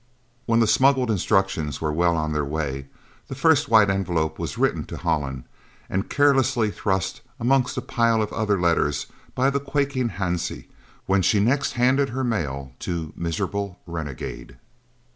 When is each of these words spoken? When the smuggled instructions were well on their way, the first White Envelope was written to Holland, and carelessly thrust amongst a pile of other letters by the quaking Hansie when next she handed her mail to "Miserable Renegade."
When 0.47 0.61
the 0.61 0.65
smuggled 0.65 1.11
instructions 1.11 1.79
were 1.79 1.93
well 1.93 2.17
on 2.17 2.33
their 2.33 2.43
way, 2.43 2.87
the 3.27 3.35
first 3.35 3.69
White 3.69 3.91
Envelope 3.91 4.39
was 4.39 4.57
written 4.57 4.83
to 4.85 4.97
Holland, 4.97 5.43
and 5.91 6.09
carelessly 6.09 6.71
thrust 6.71 7.21
amongst 7.39 7.77
a 7.77 7.83
pile 7.83 8.19
of 8.19 8.33
other 8.33 8.59
letters 8.59 9.05
by 9.35 9.51
the 9.51 9.59
quaking 9.59 10.09
Hansie 10.09 10.65
when 11.05 11.19
next 11.45 11.73
she 11.73 11.77
handed 11.77 12.09
her 12.09 12.23
mail 12.23 12.71
to 12.79 13.13
"Miserable 13.15 13.77
Renegade." 13.85 14.57